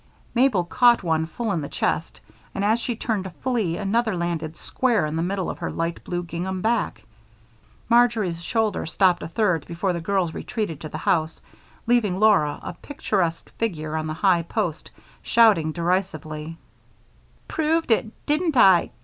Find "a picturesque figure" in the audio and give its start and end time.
12.63-13.95